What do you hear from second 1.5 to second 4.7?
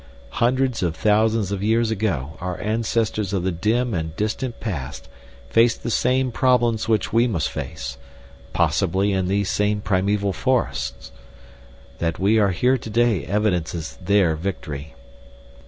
of years ago our ancestors of the dim and distant